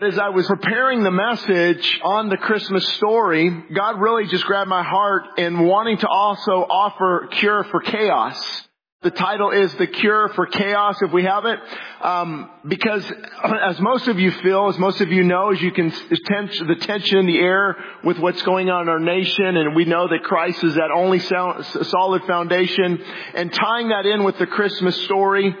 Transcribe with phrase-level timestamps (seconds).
[0.00, 4.84] As I was preparing the message on the Christmas story, God really just grabbed my
[4.84, 8.68] heart in wanting to also offer cure for chaos.
[9.02, 11.58] The title is The Cure for Chaos, if we have it.
[12.00, 13.10] Um, because
[13.64, 16.76] as most of you feel, as most of you know, as you can, sense the
[16.80, 20.22] tension in the air with what's going on in our nation, and we know that
[20.22, 23.02] Christ is that only solid foundation,
[23.34, 25.56] and tying that in with the Christmas story,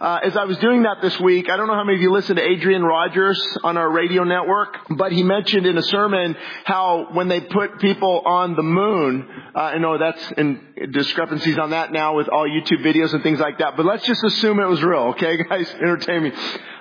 [0.00, 2.12] uh, as I was doing that this week, I don't know how many of you
[2.12, 7.08] listen to Adrian Rogers on our radio network, but he mentioned in a sermon how
[7.12, 10.60] when they put people on the moon, uh, I know that's in
[10.92, 14.22] discrepancies on that now with all YouTube videos and things like that, but let's just
[14.22, 15.68] assume it was real, okay guys?
[15.74, 16.32] Entertain me.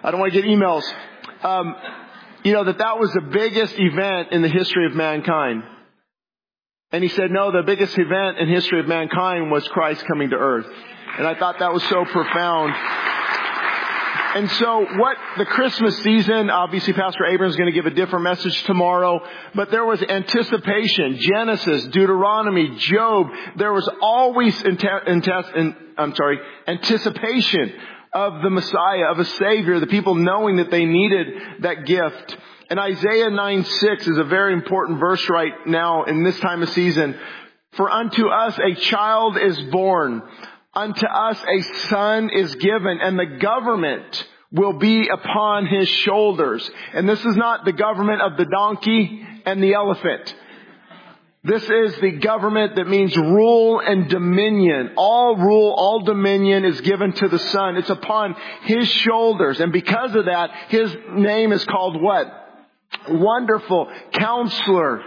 [0.04, 0.84] I don't want to get emails.
[1.44, 1.76] Um,
[2.44, 5.64] you know, that that was the biggest event in the history of mankind.
[6.92, 10.36] And he said, no, the biggest event in history of mankind was Christ coming to
[10.38, 10.68] earth.
[11.18, 12.74] And I thought that was so profound.
[14.36, 18.24] And so what the Christmas season, obviously Pastor Abrams is going to give a different
[18.24, 19.22] message tomorrow,
[19.56, 27.74] but there was anticipation, Genesis, Deuteronomy, Job, there was always, I'm sorry, anticipation
[28.14, 31.28] of the Messiah, of a Savior, the people knowing that they needed
[31.62, 32.38] that gift.
[32.70, 36.70] And Isaiah 9 6 is a very important verse right now in this time of
[36.70, 37.18] season.
[37.74, 40.22] For unto us a child is born
[40.78, 46.70] unto us a son is given and the government will be upon his shoulders.
[46.94, 50.34] And this is not the government of the donkey and the elephant.
[51.44, 54.92] This is the government that means rule and dominion.
[54.98, 57.78] All rule, all dominion is given to the son.
[57.78, 59.60] It's upon his shoulders.
[59.60, 62.28] And because of that, his name is called what?
[63.10, 65.04] Wonderful, counselor,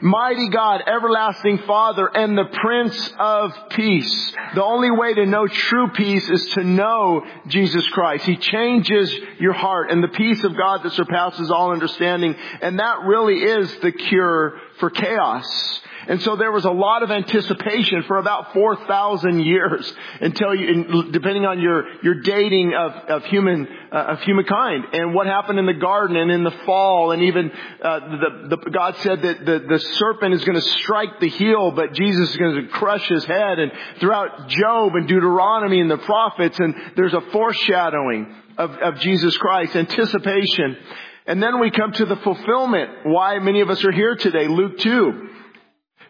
[0.00, 4.32] Mighty God, everlasting Father, and the Prince of Peace.
[4.56, 8.26] The only way to know true peace is to know Jesus Christ.
[8.26, 12.34] He changes your heart and the peace of God that surpasses all understanding.
[12.60, 15.80] And that really is the cure for chaos.
[16.08, 21.44] And so there was a lot of anticipation for about 4,000 years until you, depending
[21.46, 25.74] on your, your dating of, of human, uh, of humankind and what happened in the
[25.74, 27.50] garden and in the fall and even,
[27.82, 31.70] uh, the, the, God said that the, the serpent is going to strike the heel,
[31.70, 35.98] but Jesus is going to crush his head and throughout Job and Deuteronomy and the
[35.98, 40.76] prophets and there's a foreshadowing of, of Jesus Christ, anticipation.
[41.26, 44.78] And then we come to the fulfillment, why many of us are here today, Luke
[44.78, 45.30] 2.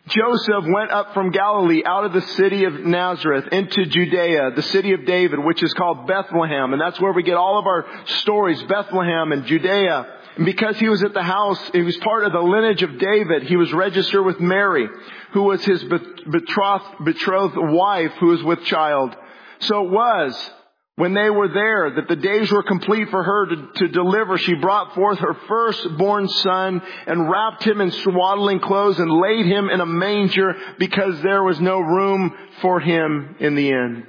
[0.06, 4.92] Joseph went up from Galilee out of the city of Nazareth into Judea, the city
[4.92, 6.74] of David, which is called Bethlehem.
[6.74, 10.06] And that's where we get all of our stories, Bethlehem and Judea.
[10.36, 13.44] And because he was at the house, he was part of the lineage of David,
[13.44, 14.88] he was registered with Mary,
[15.32, 19.16] who was his betrothed, betrothed wife who was with child.
[19.60, 20.50] So it was
[20.96, 24.54] when they were there, that the days were complete for her to, to, deliver, she
[24.54, 29.80] brought forth her firstborn son and wrapped him in swaddling clothes and laid him in
[29.80, 32.32] a manger because there was no room
[32.62, 34.06] for him in the inn.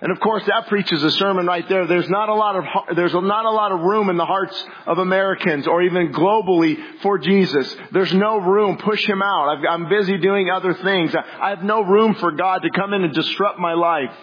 [0.00, 1.86] And of course that preaches a sermon right there.
[1.86, 4.98] There's not a lot of, there's not a lot of room in the hearts of
[4.98, 7.74] Americans or even globally for Jesus.
[7.92, 8.76] There's no room.
[8.76, 9.66] Push him out.
[9.66, 11.14] i am busy doing other things.
[11.16, 14.14] I have no room for God to come in and disrupt my life.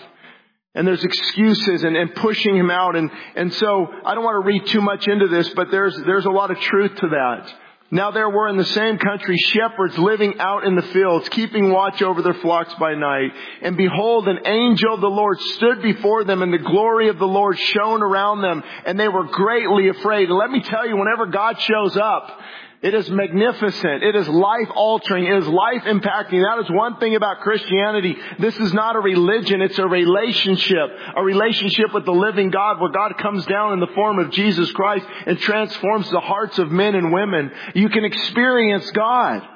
[0.75, 2.95] And there's excuses and, and pushing him out.
[2.95, 6.25] And, and so I don't want to read too much into this, but there's, there's
[6.25, 7.53] a lot of truth to that.
[7.93, 12.01] Now there were in the same country shepherds living out in the fields, keeping watch
[12.01, 13.31] over their flocks by night.
[13.61, 17.27] And behold, an angel of the Lord stood before them and the glory of the
[17.27, 20.27] Lord shone around them and they were greatly afraid.
[20.27, 22.41] And let me tell you, whenever God shows up,
[22.83, 24.03] it is magnificent.
[24.03, 25.25] It is life altering.
[25.25, 26.43] It is life impacting.
[26.43, 28.17] That is one thing about Christianity.
[28.39, 29.61] This is not a religion.
[29.61, 30.89] It's a relationship.
[31.15, 34.69] A relationship with the living God where God comes down in the form of Jesus
[34.73, 37.53] Christ and transforms the hearts of men and women.
[37.73, 39.47] You can experience God.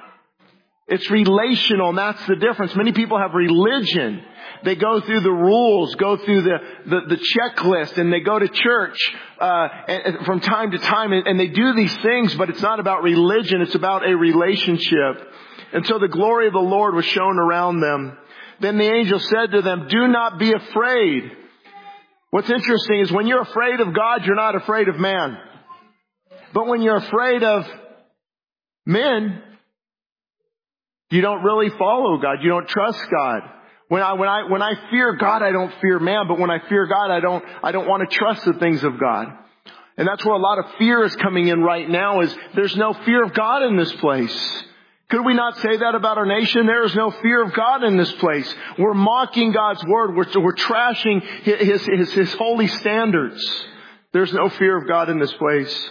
[0.88, 2.76] It's relational and that's the difference.
[2.76, 4.24] Many people have religion.
[4.64, 8.48] They go through the rules, go through the, the, the checklist, and they go to
[8.48, 8.98] church
[9.40, 12.62] uh, and, and from time to time, and, and they do these things, but it's
[12.62, 15.28] not about religion, it's about a relationship.
[15.74, 18.18] And so the glory of the Lord was shown around them.
[18.62, 21.24] Then the angel said to them, do not be afraid.
[22.32, 25.38] What's interesting is when you're afraid of God, you're not afraid of man.
[26.54, 27.68] But when you're afraid of
[28.86, 29.44] men,
[31.10, 32.38] you don't really follow God.
[32.42, 33.42] You don't trust God.
[33.88, 36.60] When I, when I, when I fear God, I don't fear man, but when I
[36.68, 39.28] fear God, I don't, I don't want to trust the things of God.
[39.96, 42.94] And that's where a lot of fear is coming in right now is there's no
[42.94, 44.64] fear of God in this place.
[45.10, 46.66] Could we not say that about our nation?
[46.66, 48.54] There is no fear of God in this place.
[48.78, 50.16] We're mocking God's word.
[50.16, 53.66] We're, we're trashing his, his, his holy standards.
[54.12, 55.90] There's no fear of God in this place.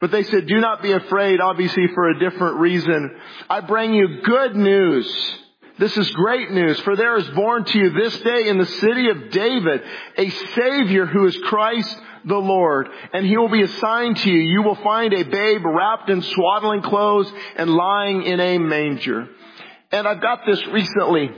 [0.00, 3.16] But they said, do not be afraid, obviously for a different reason.
[3.50, 5.38] I bring you good news.
[5.78, 9.10] This is great news, for there is born to you this day in the city
[9.10, 9.82] of David
[10.16, 14.40] a Savior who is Christ the Lord, and he will be assigned to you.
[14.40, 19.28] You will find a babe wrapped in swaddling clothes and lying in a manger.
[19.92, 21.30] And I've got this recently.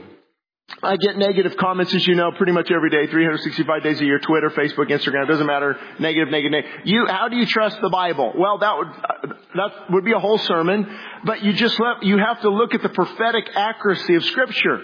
[0.83, 4.19] I get negative comments, as you know, pretty much every day, 365 days a year,
[4.19, 6.81] Twitter, Facebook, Instagram, doesn't matter, negative, negative, negative.
[6.85, 8.33] You, how do you trust the Bible?
[8.35, 10.87] Well, that would, uh, that would be a whole sermon,
[11.23, 14.81] but you just let, you have to look at the prophetic accuracy of scripture.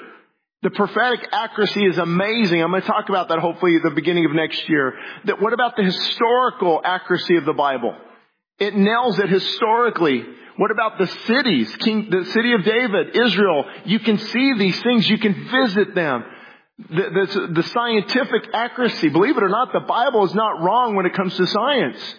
[0.63, 2.63] The prophetic accuracy is amazing.
[2.63, 4.93] I'm going to talk about that hopefully at the beginning of next year.
[5.25, 7.95] That what about the historical accuracy of the Bible?
[8.59, 10.25] It nails it historically.
[10.57, 11.75] What about the cities?
[11.77, 13.65] King, the city of David, Israel.
[13.85, 15.07] You can see these things.
[15.07, 16.23] You can visit them.
[16.79, 19.09] The, the, the scientific accuracy.
[19.09, 22.15] Believe it or not, the Bible is not wrong when it comes to science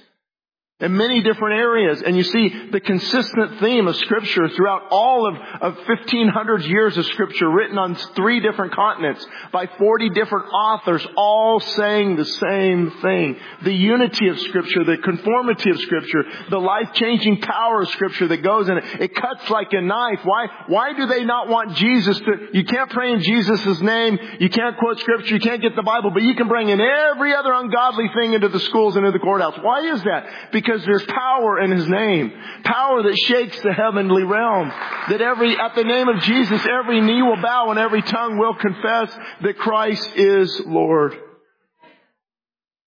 [0.80, 2.02] in many different areas.
[2.02, 7.04] And you see the consistent theme of scripture throughout all of, of 1500 years of
[7.06, 13.36] scripture written on three different continents by 40 different authors, all saying the same thing.
[13.64, 18.69] The unity of scripture, the conformity of scripture, the life-changing power of scripture that goes
[18.69, 18.84] in it.
[19.00, 20.20] It cuts like a knife.
[20.22, 24.48] Why, why do they not want Jesus to, you can't pray in Jesus' name, you
[24.48, 27.52] can't quote scripture, you can't get the Bible, but you can bring in every other
[27.52, 29.58] ungodly thing into the schools and into the courthouse.
[29.60, 30.52] Why is that?
[30.52, 32.32] Because because there's power in His name.
[32.65, 34.69] Power that shakes the heavenly realm.
[35.09, 38.55] That every, at the name of Jesus, every knee will bow and every tongue will
[38.55, 41.15] confess that Christ is Lord.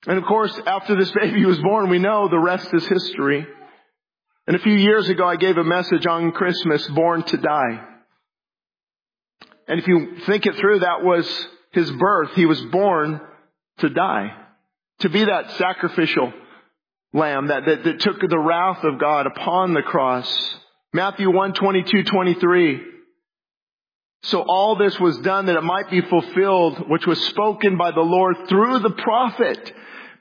[0.07, 3.47] And of course, after this baby was born, we know the rest is history.
[4.47, 7.87] And a few years ago, I gave a message on Christmas, Born to Die.
[9.69, 12.33] And if you think it through, that was his birth.
[12.35, 13.21] He was born
[13.79, 14.37] to die.
[15.01, 16.33] To be that sacrificial
[17.13, 20.57] lamb that, that, that took the wrath of God upon the cross.
[20.93, 22.81] Matthew 1, 22, 23.
[24.23, 28.01] So all this was done that it might be fulfilled, which was spoken by the
[28.01, 29.73] Lord through the prophet.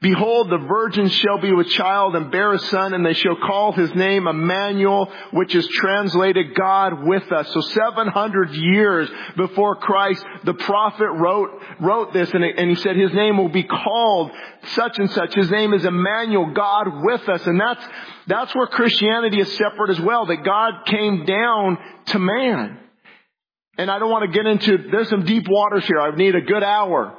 [0.01, 3.73] Behold, the virgin shall be with child and bear a son, and they shall call
[3.73, 7.51] his name Emmanuel, which is translated God with us.
[7.51, 11.49] So 700 years before Christ, the prophet wrote,
[11.81, 14.31] wrote this, and, and he said his name will be called
[14.67, 15.35] such and such.
[15.35, 17.45] His name is Emmanuel, God with us.
[17.45, 17.83] And that's,
[18.25, 22.79] that's where Christianity is separate as well, that God came down to man.
[23.77, 25.99] And I don't want to get into, there's some deep waters here.
[25.99, 27.17] I need a good hour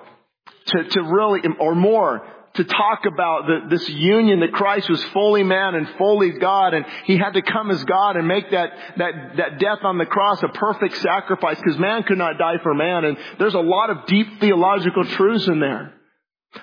[0.67, 5.45] to, to really, or more, to talk about the, this union that Christ was fully
[5.45, 9.13] man and fully God and he had to come as God and make that, that,
[9.37, 13.05] that death on the cross a perfect sacrifice because man could not die for man
[13.05, 15.95] and there's a lot of deep theological truths in there.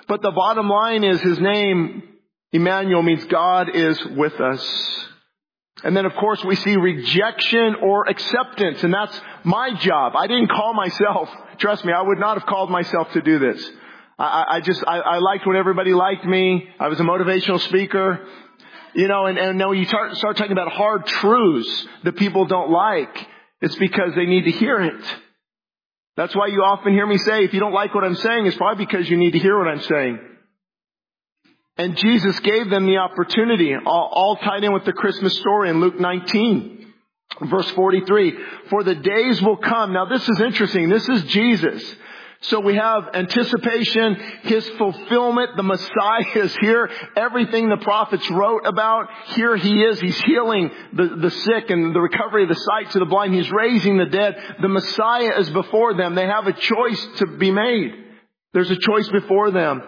[0.06, 2.02] But the bottom line is his name,
[2.52, 5.06] Emmanuel means God is with us.
[5.84, 10.12] And then of course we see rejection or acceptance and that's my job.
[10.16, 11.30] I didn't call myself.
[11.56, 13.70] Trust me, I would not have called myself to do this.
[14.18, 16.68] I, I just, I, I liked when everybody liked me.
[16.80, 18.26] I was a motivational speaker.
[18.94, 22.46] You know, and, and now when you start, start talking about hard truths that people
[22.46, 23.28] don't like,
[23.60, 25.04] it's because they need to hear it.
[26.16, 28.56] That's why you often hear me say, if you don't like what I'm saying, it's
[28.56, 30.18] probably because you need to hear what I'm saying.
[31.76, 35.78] And Jesus gave them the opportunity, all, all tied in with the Christmas story in
[35.78, 36.92] Luke 19,
[37.42, 38.36] verse 43.
[38.68, 39.92] For the days will come.
[39.92, 40.88] Now this is interesting.
[40.88, 41.94] This is Jesus.
[42.42, 49.08] So we have anticipation, His fulfillment, the Messiah is here, everything the prophets wrote about,
[49.34, 53.00] here He is, He's healing the, the sick and the recovery of the sight to
[53.00, 57.08] the blind, He's raising the dead, the Messiah is before them, they have a choice
[57.16, 57.92] to be made.
[58.54, 59.82] There's a choice before them.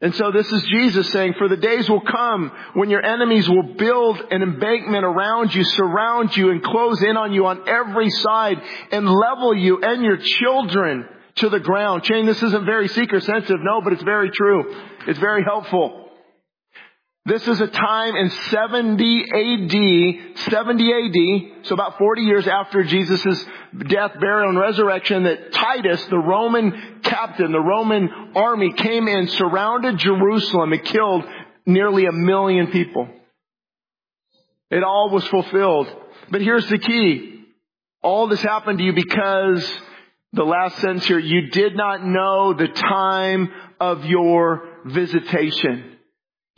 [0.00, 3.74] And so this is Jesus saying, for the days will come when your enemies will
[3.74, 8.62] build an embankment around you, surround you, and close in on you on every side,
[8.92, 12.06] and level you and your children to the ground.
[12.06, 14.72] Shane, this isn't very seeker sensitive, no, but it's very true.
[15.08, 16.07] It's very helpful.
[17.28, 23.44] This is a time in 70 AD, 70 AD, so about 40 years after Jesus'
[23.86, 29.98] death, burial, and resurrection that Titus, the Roman captain, the Roman army came in, surrounded
[29.98, 31.26] Jerusalem and killed
[31.66, 33.10] nearly a million people.
[34.70, 35.94] It all was fulfilled.
[36.30, 37.44] But here's the key.
[38.02, 39.70] All this happened to you because
[40.32, 45.97] the last sentence here, you did not know the time of your visitation.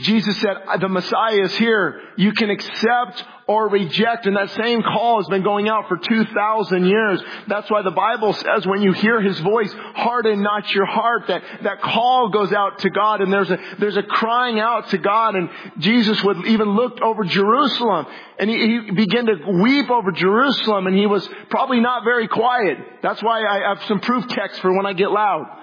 [0.01, 2.01] Jesus said, the Messiah is here.
[2.17, 4.27] You can accept or reject.
[4.27, 7.21] And that same call has been going out for 2,000 years.
[7.49, 11.27] That's why the Bible says when you hear His voice, harden not your heart.
[11.27, 14.99] That, that call goes out to God and there's a, there's a crying out to
[14.99, 15.35] God.
[15.35, 18.07] And Jesus would even look over Jerusalem
[18.39, 22.79] and he, he began to weep over Jerusalem and he was probably not very quiet.
[23.03, 25.61] That's why I have some proof text for when I get loud.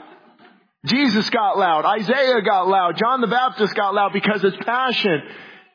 [0.87, 1.85] Jesus got loud.
[1.85, 2.97] Isaiah got loud.
[2.97, 5.21] John the Baptist got loud because it's passion.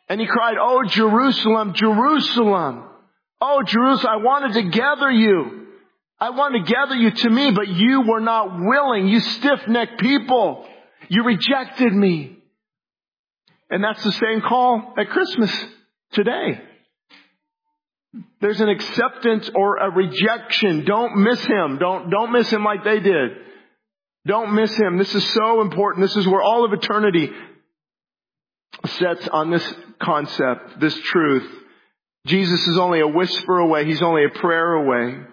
[0.08, 2.84] And he cried, Oh, Jerusalem, Jerusalem.
[3.40, 5.66] Oh, Jerusalem, I wanted to gather you.
[6.20, 9.08] I wanted to gather you to me, but you were not willing.
[9.08, 10.66] You stiff-necked people.
[11.08, 12.36] You rejected me.
[13.70, 15.52] And that's the same call at Christmas
[16.12, 16.60] today.
[18.40, 20.84] There's an acceptance or a rejection.
[20.84, 21.78] Don't miss him.
[21.78, 23.30] Don't, don't miss him like they did.
[24.26, 24.98] Don't miss him.
[24.98, 26.04] This is so important.
[26.04, 27.30] This is where all of eternity
[28.86, 31.50] sets on this concept, this truth.
[32.26, 33.84] Jesus is only a whisper away.
[33.84, 35.24] He's only a prayer away.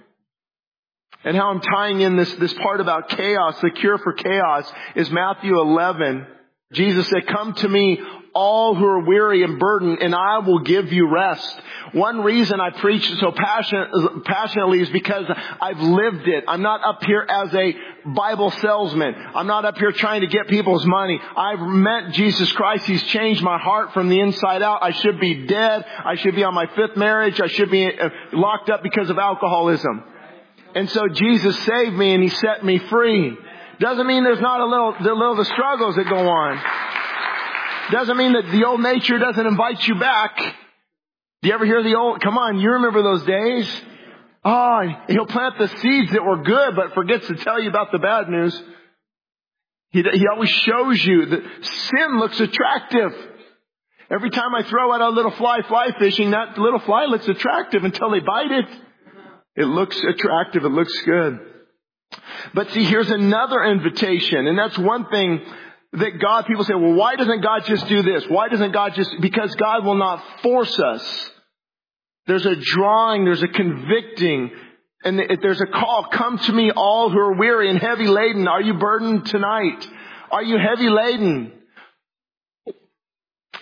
[1.23, 5.11] And how I'm tying in this, this part about chaos, the cure for chaos is
[5.11, 6.25] Matthew 11.
[6.71, 7.99] Jesus said, come to me,
[8.33, 11.61] all who are weary and burdened, and I will give you rest.
[11.93, 13.89] One reason I preach so passionate,
[14.25, 15.25] passionately is because
[15.61, 16.43] I've lived it.
[16.47, 19.15] I'm not up here as a Bible salesman.
[19.35, 21.19] I'm not up here trying to get people's money.
[21.35, 22.85] I've met Jesus Christ.
[22.85, 24.83] He's changed my heart from the inside out.
[24.83, 25.85] I should be dead.
[26.05, 27.41] I should be on my fifth marriage.
[27.41, 30.03] I should be uh, locked up because of alcoholism.
[30.75, 33.35] And so Jesus saved me and He set me free.
[33.79, 36.61] Doesn't mean there's not a little, the little the struggles that go on.
[37.91, 40.37] Doesn't mean that the old nature doesn't invite you back.
[41.41, 43.81] Do you ever hear the old, come on, you remember those days?
[44.43, 47.99] Oh, he'll plant the seeds that were good, but forgets to tell you about the
[47.99, 48.61] bad news.
[49.91, 53.11] He, he always shows you that sin looks attractive.
[54.11, 57.83] Every time I throw out a little fly fly fishing, that little fly looks attractive
[57.83, 58.65] until they bite it.
[59.55, 60.63] It looks attractive.
[60.63, 61.39] It looks good.
[62.53, 65.41] But see, here's another invitation, and that's one thing
[65.93, 68.25] that God, people say, well, why doesn't God just do this?
[68.27, 71.31] Why doesn't God just, because God will not force us.
[72.27, 74.51] There's a drawing, there's a convicting,
[75.03, 78.47] and there's a call, come to me all who are weary and heavy laden.
[78.47, 79.87] Are you burdened tonight?
[80.31, 81.53] Are you heavy laden?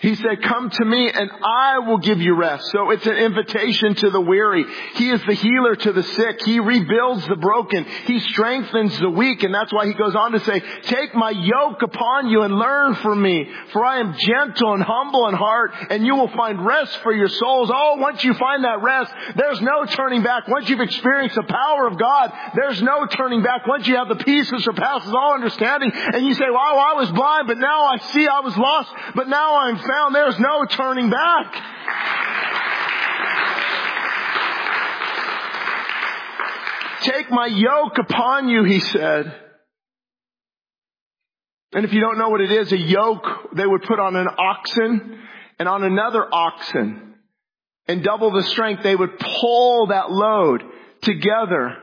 [0.00, 2.70] He said, come to me and I will give you rest.
[2.70, 4.64] So it's an invitation to the weary.
[4.94, 6.44] He is the healer to the sick.
[6.44, 7.84] He rebuilds the broken.
[8.06, 9.42] He strengthens the weak.
[9.42, 12.94] And that's why he goes on to say, take my yoke upon you and learn
[12.96, 13.50] from me.
[13.72, 17.28] For I am gentle and humble in heart and you will find rest for your
[17.28, 17.70] souls.
[17.74, 20.46] Oh, once you find that rest, there's no turning back.
[20.46, 23.66] Once you've experienced the power of God, there's no turning back.
[23.66, 27.10] Once you have the peace that surpasses all understanding and you say, wow, I was
[27.10, 31.54] blind, but now I see I was lost, but now I'm there's no turning back.
[37.02, 39.34] Take my yoke upon you, he said.
[41.72, 44.26] And if you don't know what it is, a yoke they would put on an
[44.38, 45.18] oxen
[45.58, 47.14] and on another oxen.
[47.86, 50.62] And double the strength, they would pull that load
[51.02, 51.76] together.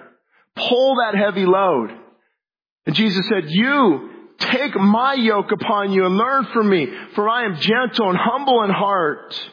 [0.56, 1.92] Pull that heavy load.
[2.86, 7.46] And Jesus said, you Take my yoke upon you and learn from me, for I
[7.46, 9.52] am gentle and humble in heart.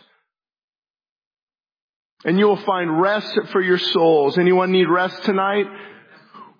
[2.25, 4.39] And you will find rest for your souls.
[4.39, 5.67] Anyone need rest tonight?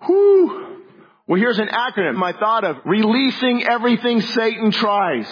[0.05, 0.81] Whew.
[1.27, 2.77] Well, here's an acronym I thought of.
[2.85, 5.27] Releasing everything Satan tries.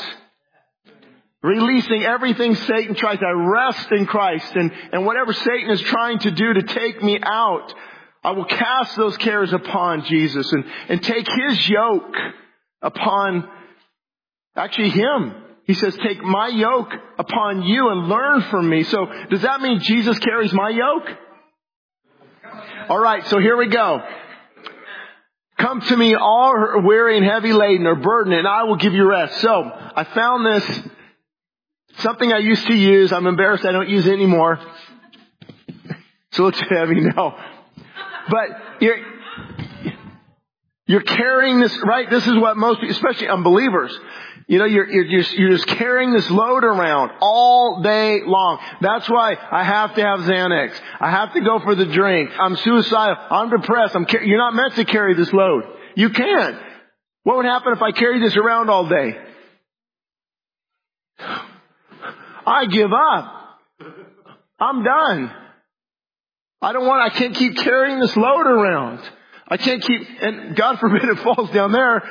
[1.43, 3.19] Releasing everything Satan tries.
[3.19, 7.19] I rest in Christ and, and whatever Satan is trying to do to take me
[7.21, 7.73] out,
[8.23, 12.15] I will cast those cares upon Jesus and, and take his yoke
[12.81, 13.47] upon
[14.55, 15.35] actually him.
[15.65, 18.83] He says, take my yoke upon you and learn from me.
[18.83, 21.17] So does that mean Jesus carries my yoke?
[22.89, 24.01] Alright, so here we go.
[25.57, 29.07] Come to me all weary and heavy laden or burdened and I will give you
[29.07, 29.39] rest.
[29.41, 30.81] So I found this,
[31.99, 33.13] something I used to use.
[33.13, 34.59] I'm embarrassed I don't use it anymore.
[36.31, 37.37] So it's heavy now.
[38.29, 38.49] But
[40.87, 42.09] you're, carrying this, right?
[42.09, 43.97] This is what most, especially unbelievers,
[44.47, 48.59] you know, you're, you're, just, you're just carrying this load around all day long.
[48.81, 50.77] That's why I have to have Xanax.
[50.99, 52.31] I have to go for the drink.
[52.37, 53.15] I'm suicidal.
[53.29, 53.95] I'm depressed.
[53.95, 55.63] I'm, you're not meant to carry this load.
[55.95, 56.57] You can't.
[57.23, 59.17] What would happen if I carried this around all day?
[62.45, 63.59] I give up.
[64.59, 65.31] I'm done.
[66.61, 68.99] I don't want, I can't keep carrying this load around.
[69.51, 72.01] I can't keep, and God forbid it falls down there.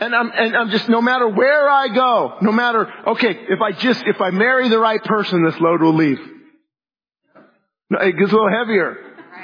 [0.00, 3.72] And I'm, and I'm just, no matter where I go, no matter, okay, if I
[3.72, 6.18] just, if I marry the right person, this load will leave.
[7.90, 8.96] It gets a little heavier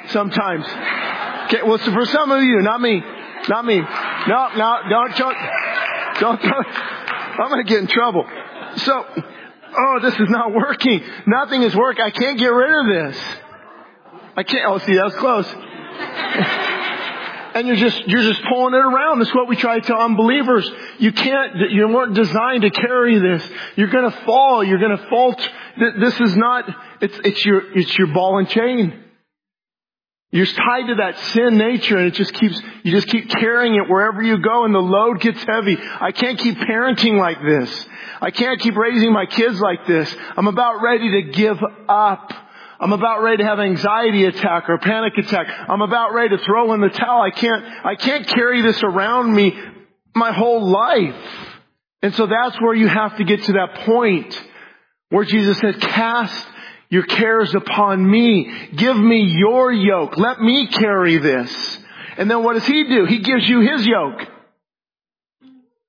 [0.07, 0.65] sometimes.
[0.65, 3.03] Okay, well, so for some of you, not me,
[3.47, 3.79] not me.
[3.79, 5.37] No, no, don't, don't,
[6.19, 6.65] don't, don't
[7.39, 8.25] I'm gonna get in trouble.
[8.77, 9.05] So,
[9.77, 11.03] oh, this is not working.
[11.27, 12.03] Nothing is working.
[12.03, 13.23] I can't get rid of this.
[14.39, 15.45] I can't, oh, see, that was close.
[17.55, 19.19] and you're just, you're just pulling it around.
[19.19, 20.71] That's what we try to tell unbelievers.
[20.97, 23.45] You can't, you weren't designed to carry this.
[23.75, 24.63] You're gonna fall.
[24.63, 25.45] You're gonna fault.
[25.99, 29.03] This is not, it's, it's your, it's your ball and chain.
[30.31, 33.89] You're tied to that sin nature and it just keeps, you just keep carrying it
[33.89, 35.77] wherever you go and the load gets heavy.
[35.77, 37.87] I can't keep parenting like this.
[38.21, 40.15] I can't keep raising my kids like this.
[40.37, 41.57] I'm about ready to give
[41.89, 42.31] up.
[42.79, 45.47] I'm about ready to have anxiety attack or panic attack.
[45.67, 47.21] I'm about ready to throw in the towel.
[47.21, 49.59] I can't, I can't carry this around me
[50.15, 51.15] my whole life.
[52.01, 54.41] And so that's where you have to get to that point
[55.09, 56.47] where Jesus said, cast
[56.89, 58.69] your cares upon me.
[58.75, 60.17] Give me your yoke.
[60.17, 61.79] Let me carry this.
[62.17, 63.05] And then what does he do?
[63.05, 64.21] He gives you his yoke.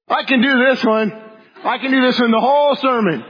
[0.09, 1.13] I can do this one.
[1.65, 3.25] I can do this in the whole sermon.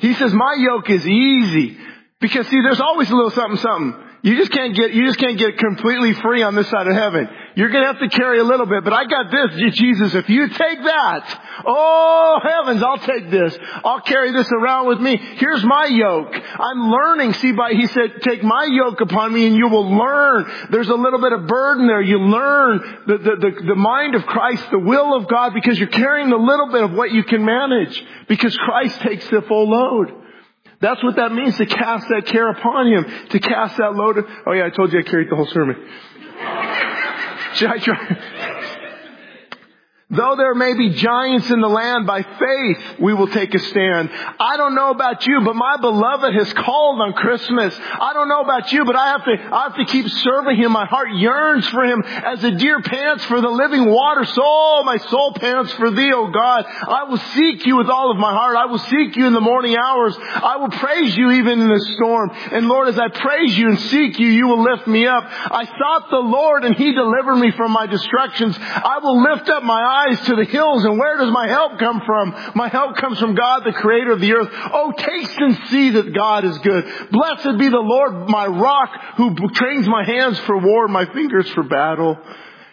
[0.00, 1.78] He says, my yoke is easy.
[2.20, 4.04] Because see, there's always a little something, something.
[4.22, 7.28] You just can't get, you just can't get completely free on this side of heaven.
[7.54, 10.48] You're gonna have to carry a little bit, but I got this, Jesus, if you
[10.48, 13.56] take that, oh heavens, I'll take this.
[13.84, 15.16] I'll carry this around with me.
[15.16, 16.34] Here's my yoke.
[16.34, 20.50] I'm learning, see by, he said, take my yoke upon me and you will learn.
[20.70, 22.02] There's a little bit of burden there.
[22.02, 25.88] You learn the, the, the, the mind of Christ, the will of God, because you're
[25.88, 28.04] carrying a little bit of what you can manage.
[28.26, 30.24] Because Christ takes the full load.
[30.80, 34.18] That's what that means to cast that care upon Him, to cast that load.
[34.18, 35.76] Of, oh yeah, I told you I carried the whole sermon.
[37.54, 38.18] Should I try?
[40.10, 44.08] Though there may be giants in the land, by faith we will take a stand.
[44.40, 47.78] I don't know about you, but my beloved has called on Christmas.
[47.78, 50.72] I don't know about you, but I have to, I have to keep serving Him.
[50.72, 54.24] My heart yearns for Him as a deer pants for the living water.
[54.24, 56.64] So oh, my soul pants for Thee, O God.
[56.64, 58.56] I will seek You with all of my heart.
[58.56, 60.16] I will seek You in the morning hours.
[60.18, 62.30] I will praise You even in the storm.
[62.50, 65.24] And Lord, as I praise You and seek You, You will lift me up.
[65.28, 68.56] I sought the Lord and He delivered me from my destructions.
[68.58, 71.78] I will lift up my eyes eyes to the hills and where does my help
[71.78, 72.52] come from?
[72.54, 74.48] My help comes from God, the creator of the earth.
[74.52, 76.84] Oh, taste and see that God is good.
[77.10, 81.62] Blessed be the Lord, my rock, who trains my hands for war, my fingers for
[81.62, 82.18] battle.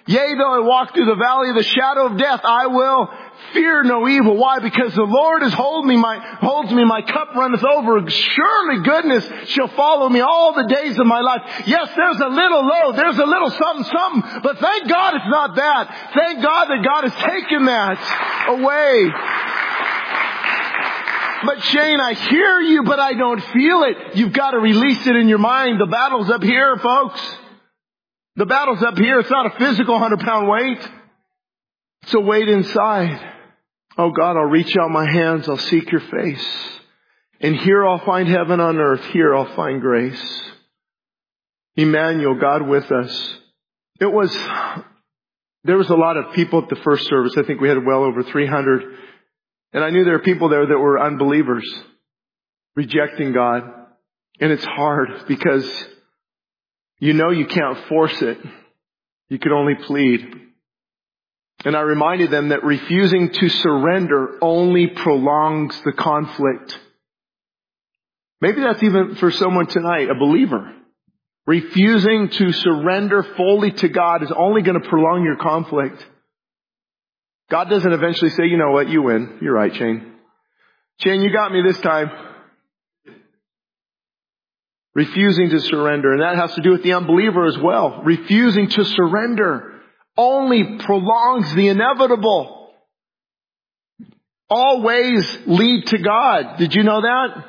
[0.07, 3.09] Yea, though I walk through the valley of the shadow of death, I will
[3.53, 4.37] fear no evil.
[4.37, 4.59] Why?
[4.59, 8.09] Because the Lord is holding me, my, holds me, my cup runneth over.
[8.09, 11.41] Surely goodness shall follow me all the days of my life.
[11.65, 15.55] Yes, there's a little load, there's a little something, something, but thank God it's not
[15.55, 16.11] that.
[16.13, 19.11] Thank God that God has taken that away.
[21.45, 24.15] But Shane, I hear you, but I don't feel it.
[24.15, 25.79] You've got to release it in your mind.
[25.79, 27.21] The battle's up here, folks.
[28.35, 29.19] The battle's up here.
[29.19, 30.89] It's not a physical hundred pound weight.
[32.05, 33.33] It's wait inside.
[33.97, 35.49] Oh God, I'll reach out my hands.
[35.49, 36.79] I'll seek your face.
[37.41, 39.03] And here I'll find heaven on earth.
[39.05, 40.41] Here I'll find grace.
[41.75, 43.37] Emmanuel, God with us.
[43.99, 44.31] It was,
[45.63, 47.33] there was a lot of people at the first service.
[47.37, 48.83] I think we had well over 300.
[49.73, 51.67] And I knew there were people there that were unbelievers,
[52.75, 53.63] rejecting God.
[54.39, 55.67] And it's hard because
[56.99, 58.37] you know you can't force it.
[59.29, 60.44] You can only plead.
[61.63, 66.77] And I reminded them that refusing to surrender only prolongs the conflict.
[68.41, 70.73] Maybe that's even for someone tonight, a believer.
[71.47, 76.03] Refusing to surrender fully to God is only going to prolong your conflict.
[77.49, 79.37] God doesn't eventually say, you know what, you win.
[79.41, 80.13] You're right, Shane.
[80.99, 82.09] Shane, you got me this time
[84.95, 86.13] refusing to surrender.
[86.13, 88.01] And that has to do with the unbeliever as well.
[88.03, 89.74] Refusing to surrender
[90.17, 92.71] only prolongs the inevitable.
[94.49, 96.57] All ways lead to God.
[96.57, 97.45] Did you know that?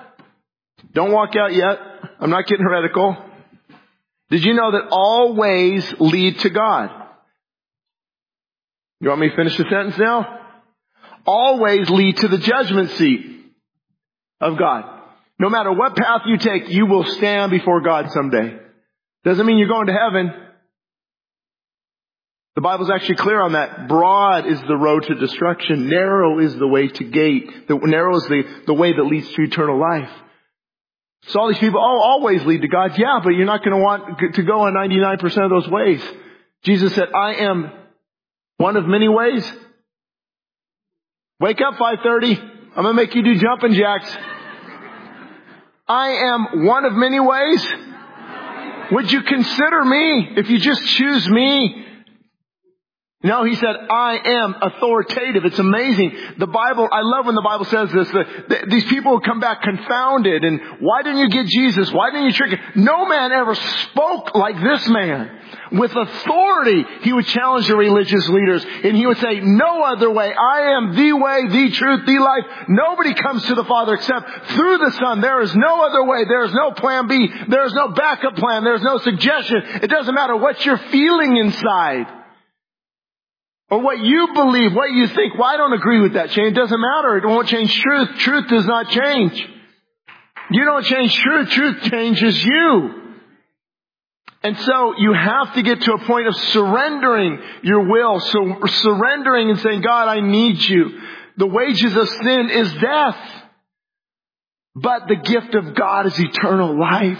[0.92, 1.78] Don't walk out yet.
[2.20, 3.16] I'm not getting heretical.
[4.30, 6.90] Did you know that all ways lead to God?
[9.00, 10.40] You want me to finish the sentence now?
[11.26, 13.44] All ways lead to the judgment seat
[14.40, 14.84] of God.
[15.38, 18.58] No matter what path you take, you will stand before God someday.
[19.22, 20.32] Doesn't mean you're going to heaven.
[22.56, 23.86] The Bible's actually clear on that.
[23.86, 25.88] Broad is the road to destruction.
[25.88, 27.48] Narrow is the way to gate.
[27.68, 30.10] Narrow is the, the way that leads to eternal life.
[31.28, 32.98] So all these people, oh, always lead to God.
[32.98, 36.02] Yeah, but you're not going to want to go on 99% of those ways.
[36.64, 37.70] Jesus said, I am
[38.56, 39.44] one of many ways,
[41.38, 42.40] Wake up 5.30.
[42.76, 44.10] I'm gonna make you do jumping jacks.
[45.86, 47.66] I am one of many ways.
[48.92, 51.85] Would you consider me if you just choose me?
[53.26, 55.44] No, he said, I am authoritative.
[55.44, 56.16] It's amazing.
[56.38, 58.08] The Bible, I love when the Bible says this,
[58.68, 61.92] these people come back confounded and why didn't you get Jesus?
[61.92, 62.84] Why didn't you trick him?
[62.84, 65.40] No man ever spoke like this man.
[65.72, 70.32] With authority, he would challenge the religious leaders and he would say, no other way.
[70.32, 72.68] I am the way, the truth, the life.
[72.68, 75.20] Nobody comes to the Father except through the Son.
[75.20, 76.26] There is no other way.
[76.28, 77.28] There is no plan B.
[77.48, 78.62] There is no backup plan.
[78.62, 79.62] There is no suggestion.
[79.82, 82.15] It doesn't matter what you're feeling inside.
[83.68, 85.34] Or what you believe, what you think.
[85.34, 86.46] Well, I don't agree with that, Shane.
[86.46, 87.16] It doesn't matter.
[87.18, 88.18] It won't change truth.
[88.18, 89.48] Truth does not change.
[90.50, 91.50] You don't change truth.
[91.50, 93.02] Truth changes you.
[94.44, 98.20] And so you have to get to a point of surrendering your will.
[98.20, 101.00] So surrendering and saying, God, I need you.
[101.36, 103.18] The wages of sin is death.
[104.76, 107.18] But the gift of God is eternal life.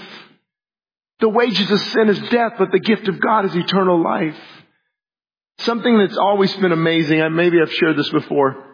[1.19, 4.39] The wages of sin is death, but the gift of God is eternal life.
[5.61, 8.65] Something that's always been amazing, maybe I've shared this before.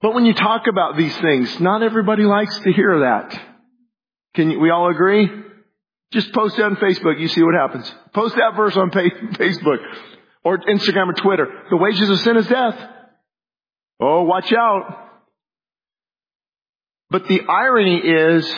[0.00, 3.40] But when you talk about these things, not everybody likes to hear that.
[4.34, 5.28] Can you, we all agree?
[6.12, 7.92] Just post it on Facebook, you see what happens.
[8.12, 9.78] Post that verse on Facebook
[10.44, 11.46] or Instagram or Twitter.
[11.70, 12.78] The wages of sin is death.
[13.98, 15.08] Oh, watch out.
[17.10, 18.54] But the irony is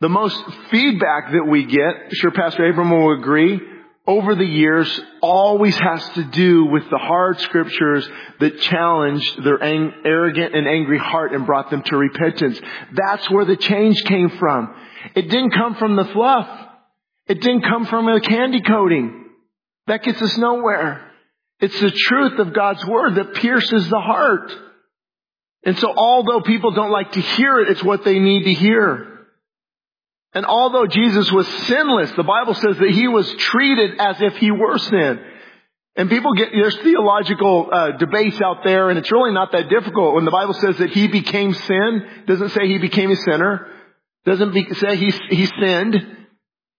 [0.00, 3.60] the most feedback that we get, sure Pastor Abram will agree,
[4.08, 8.08] over the years always has to do with the hard scriptures
[8.40, 12.58] that challenged their ang- arrogant and angry heart and brought them to repentance.
[12.94, 14.74] That's where the change came from.
[15.14, 16.48] It didn't come from the fluff.
[17.26, 19.26] It didn't come from a candy coating.
[19.88, 21.04] That gets us nowhere.
[21.60, 24.50] It's the truth of God's word that pierces the heart.
[25.64, 29.17] And so although people don't like to hear it, it's what they need to hear.
[30.34, 34.50] And although Jesus was sinless, the Bible says that he was treated as if he
[34.50, 35.20] were sin.
[35.96, 40.14] And people get, there's theological uh, debates out there, and it's really not that difficult.
[40.14, 43.66] When the Bible says that he became sin, doesn't say he became a sinner,
[44.24, 45.96] doesn't be, say he, he sinned.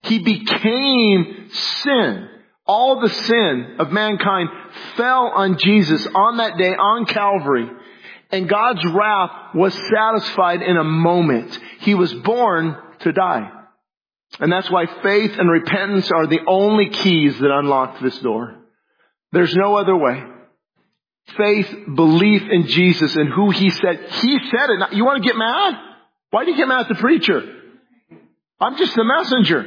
[0.03, 2.29] He became sin.
[2.65, 4.49] All the sin of mankind
[4.95, 7.67] fell on Jesus on that day on Calvary.
[8.31, 11.59] And God's wrath was satisfied in a moment.
[11.79, 13.51] He was born to die.
[14.39, 18.57] And that's why faith and repentance are the only keys that unlock this door.
[19.31, 20.23] There's no other way.
[21.37, 23.99] Faith, belief in Jesus and who He said.
[24.21, 24.93] He said it.
[24.93, 25.73] You want to get mad?
[26.31, 27.55] Why do you get mad at the preacher?
[28.59, 29.65] I'm just the messenger.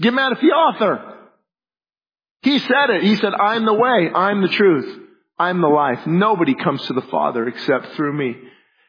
[0.00, 1.18] Get mad at the author.
[2.42, 3.04] He said it.
[3.04, 4.10] He said, I'm the way.
[4.12, 5.00] I'm the truth.
[5.38, 6.06] I'm the life.
[6.06, 8.36] Nobody comes to the Father except through me.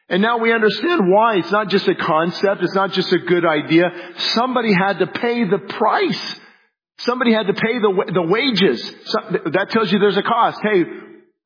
[0.08, 1.36] And now we understand why.
[1.36, 2.62] It's not just a concept.
[2.62, 3.90] It's not just a good idea.
[4.34, 6.36] Somebody had to pay the price.
[6.98, 8.82] Somebody had to pay the, the wages.
[9.06, 9.18] So,
[9.52, 10.60] that tells you there's a cost.
[10.62, 10.84] Hey,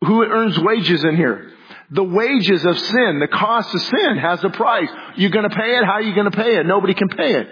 [0.05, 1.53] who earns wages in here?
[1.91, 4.91] The wages of sin, the cost of sin has a price.
[5.17, 5.85] You're gonna pay it?
[5.85, 6.67] How are you gonna pay it?
[6.67, 7.49] Nobody can pay it.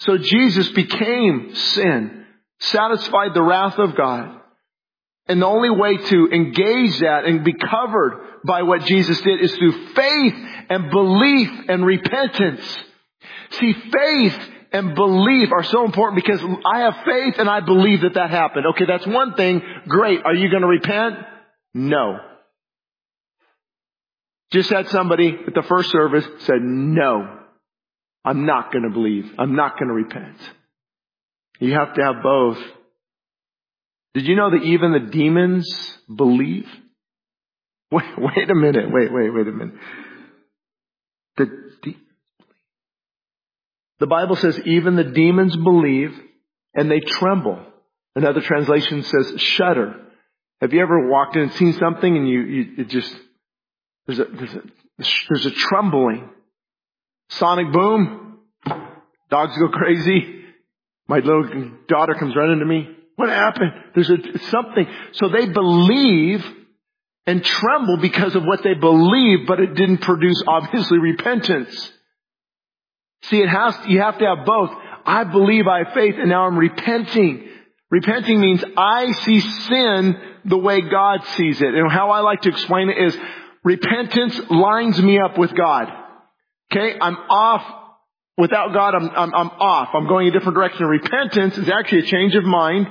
[0.00, 2.24] So Jesus became sin,
[2.60, 4.40] satisfied the wrath of God.
[5.26, 9.54] And the only way to engage that and be covered by what Jesus did is
[9.54, 10.34] through faith
[10.70, 12.78] and belief and repentance.
[13.50, 14.38] See, faith
[14.72, 18.66] and belief are so important because I have faith and I believe that that happened.
[18.74, 19.62] Okay, that's one thing.
[19.86, 20.24] Great.
[20.24, 21.16] Are you going to repent?
[21.74, 22.18] No.
[24.50, 27.38] Just had somebody at the first service said, no,
[28.24, 29.30] I'm not going to believe.
[29.38, 30.38] I'm not going to repent.
[31.60, 32.58] You have to have both.
[34.14, 36.66] Did you know that even the demons believe?
[37.92, 38.84] Wait, wait a minute.
[38.90, 39.74] Wait, wait, wait a minute.
[41.38, 41.46] The,
[44.00, 46.12] the Bible says even the demons believe
[46.74, 47.60] and they tremble.
[48.14, 49.94] Another translation says shudder.
[50.60, 53.14] Have you ever walked in and seen something and you, you it just,
[54.06, 54.62] there's a, there's a,
[55.28, 56.28] there's a trembling.
[57.30, 58.38] Sonic boom.
[59.30, 60.44] Dogs go crazy.
[61.06, 62.88] My little daughter comes running to me.
[63.16, 63.72] What happened?
[63.94, 64.16] There's a,
[64.50, 64.86] something.
[65.12, 66.44] So they believe
[67.28, 71.92] and tremble because of what they believe, but it didn't produce obviously repentance.
[73.24, 74.70] See, it has, you have to have both.
[75.04, 77.48] I believe I have faith and now I'm repenting.
[77.90, 81.74] Repenting means I see sin the way God sees it.
[81.74, 83.18] And how I like to explain it is
[83.62, 85.92] repentance lines me up with God.
[86.72, 86.98] Okay?
[86.98, 87.62] I'm off
[88.38, 89.88] Without God, I'm, I'm, I'm off.
[89.92, 90.86] I'm going a different direction.
[90.86, 92.86] Repentance is actually a change of mind,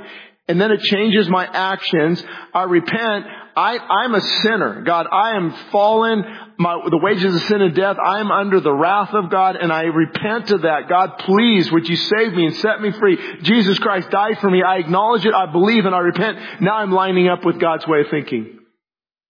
[0.49, 2.21] and then it changes my actions.
[2.53, 3.25] I repent.
[3.57, 4.83] I, I'm a sinner.
[4.83, 6.23] God, I am fallen.
[6.59, 7.97] My, the wages of sin and death.
[7.97, 10.87] I am under the wrath of God and I repent of that.
[10.87, 13.17] God, please, would you save me and set me free?
[13.41, 14.61] Jesus Christ died for me.
[14.61, 15.33] I acknowledge it.
[15.33, 16.61] I believe and I repent.
[16.61, 18.59] Now I'm lining up with God's way of thinking.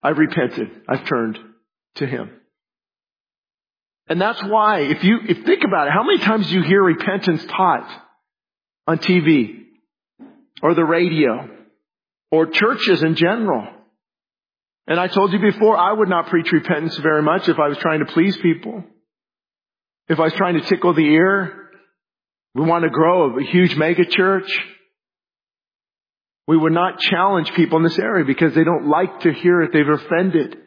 [0.03, 0.71] I've repented.
[0.89, 1.39] I've turned
[1.95, 2.29] to Him.
[4.09, 6.83] And that's why, if you, if think about it, how many times do you hear
[6.83, 7.89] repentance taught
[8.87, 9.63] on TV
[10.61, 11.49] or the radio
[12.29, 13.67] or churches in general?
[14.87, 17.77] And I told you before, I would not preach repentance very much if I was
[17.79, 18.83] trying to please people.
[20.07, 21.69] If I was trying to tickle the ear,
[22.55, 24.49] we want to grow a huge mega church.
[26.47, 29.71] We would not challenge people in this area because they don't like to hear it.
[29.73, 30.57] They've offended.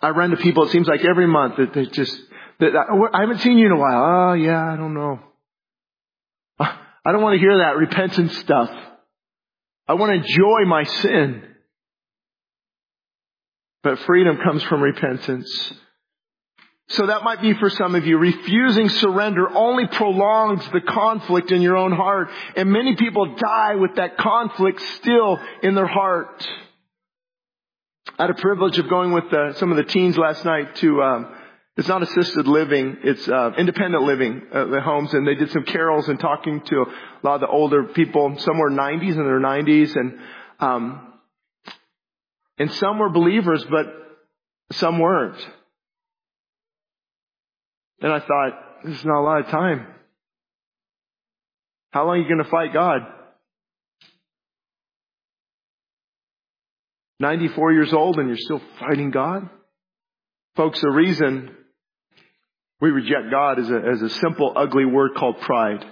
[0.00, 2.18] I run to people, it seems like every month that they just,
[2.60, 4.30] that I haven't seen you in a while.
[4.30, 5.20] Oh yeah, I don't know.
[6.58, 8.70] I don't want to hear that repentance stuff.
[9.86, 11.42] I want to enjoy my sin.
[13.82, 15.72] But freedom comes from repentance.
[16.90, 18.16] So that might be for some of you.
[18.16, 22.30] Refusing surrender only prolongs the conflict in your own heart.
[22.56, 26.48] And many people die with that conflict still in their heart.
[28.18, 31.02] I had a privilege of going with uh, some of the teens last night to,
[31.02, 31.34] um,
[31.76, 35.64] it's not assisted living, it's uh, independent living, uh, the homes, and they did some
[35.64, 36.86] carols and talking to a
[37.22, 38.34] lot of the older people.
[38.38, 40.18] Some were 90s in their 90s, and
[40.58, 41.07] um,
[42.58, 43.86] and some were believers, but
[44.72, 45.38] some weren't.
[48.00, 48.52] And I thought,
[48.84, 49.86] this is not a lot of time.
[51.90, 53.00] How long are you going to fight God?
[57.20, 59.48] 94 years old and you're still fighting God?
[60.56, 61.50] Folks, the reason
[62.80, 65.84] we reject God is a, as a simple, ugly word called pride.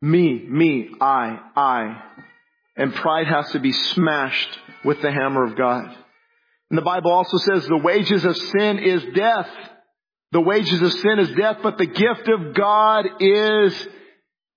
[0.00, 2.02] Me, me, I, I.
[2.78, 5.84] And pride has to be smashed with the hammer of God.
[6.70, 9.48] And the Bible also says the wages of sin is death.
[10.32, 13.88] The wages of sin is death, but the gift of God is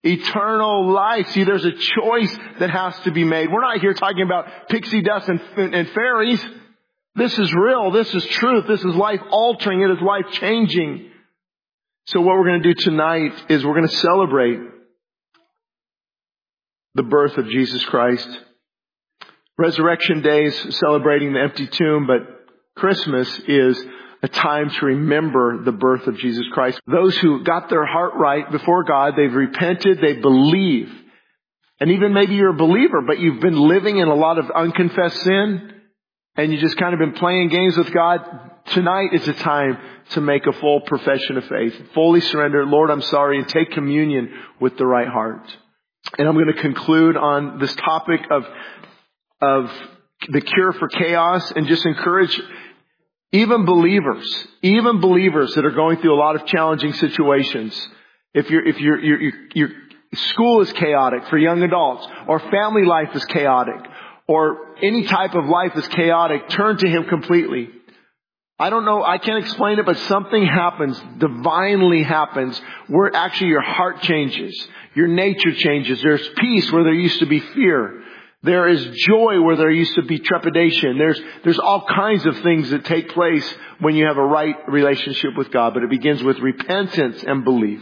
[0.04, 1.30] eternal life.
[1.32, 3.52] See, there's a choice that has to be made.
[3.52, 5.42] We're not here talking about pixie dust and,
[5.74, 6.46] and fairies.
[7.16, 7.92] This is real.
[7.92, 8.66] This is truth.
[8.68, 9.82] This is life altering.
[9.82, 11.10] It is life changing.
[12.06, 14.60] So what we're going to do tonight is we're going to celebrate
[16.96, 18.28] the birth of Jesus Christ.
[19.58, 22.22] Resurrection Day is celebrating the empty tomb, but
[22.76, 23.82] Christmas is
[24.24, 26.80] a time to remember the birth of Jesus Christ.
[26.88, 30.92] Those who got their heart right before God, they've repented, they believe.
[31.80, 35.22] And even maybe you're a believer, but you've been living in a lot of unconfessed
[35.22, 35.74] sin,
[36.36, 38.20] and you've just kind of been playing games with God.
[38.68, 39.80] Tonight is a time
[40.12, 41.74] to make a full profession of faith.
[41.94, 45.46] Fully surrender, Lord, I'm sorry, and take communion with the right heart.
[46.18, 48.44] And I'm going to conclude on this topic of,
[49.42, 49.72] of
[50.30, 52.40] the cure for chaos and just encourage
[53.32, 57.80] even believers, even believers that are going through a lot of challenging situations.
[58.34, 59.70] If your if your, your, your
[60.14, 63.80] school is chaotic for young adults, or family life is chaotic,
[64.28, 67.70] or any type of life is chaotic, turn to Him completely.
[68.62, 73.64] I don't know, I can't explain it, but something happens, divinely happens, where actually your
[73.64, 76.00] heart changes, your nature changes.
[76.00, 78.04] There's peace where there used to be fear.
[78.44, 81.00] There is joy where there used to be trepidation.
[81.00, 85.32] There's, there's all kinds of things that take place when you have a right relationship
[85.36, 87.82] with God, but it begins with repentance and belief.